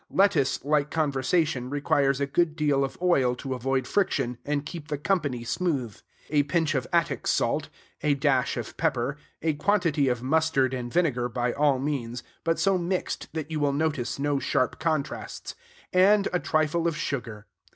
Lettuce, 0.09 0.65
like 0.65 0.89
conversation, 0.89 1.69
requires 1.69 2.19
a 2.19 2.25
good 2.25 2.55
deal 2.55 2.83
of 2.83 2.97
oil 3.03 3.35
to 3.35 3.53
avoid 3.53 3.85
friction, 3.87 4.39
and 4.43 4.65
keep 4.65 4.87
the 4.87 4.97
company 4.97 5.43
smooth; 5.43 5.95
a 6.31 6.41
pinch 6.41 6.73
of 6.73 6.87
attic 6.91 7.27
salt; 7.27 7.69
a 8.01 8.15
dash 8.15 8.57
of 8.57 8.75
pepper; 8.77 9.15
a 9.43 9.53
quantity 9.53 10.07
of 10.07 10.23
mustard 10.23 10.73
and 10.73 10.91
vinegar, 10.91 11.29
by 11.29 11.53
all 11.53 11.77
means, 11.77 12.23
but 12.43 12.57
so 12.59 12.79
mixed 12.79 13.27
that 13.33 13.51
you 13.51 13.59
will 13.59 13.73
notice 13.73 14.17
no 14.17 14.39
sharp 14.39 14.79
contrasts; 14.79 15.53
and 15.93 16.27
a 16.33 16.39
trifle 16.39 16.87
of 16.87 16.97
sugar. 16.97 17.45